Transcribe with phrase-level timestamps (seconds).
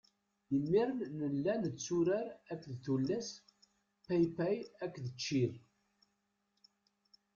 [0.55, 3.27] Imir-n nella netturar akked tullas
[4.05, 5.51] paypay akked ččir.